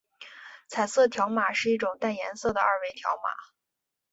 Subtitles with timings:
[0.67, 3.29] 彩色条码是一种带颜色的二维条码。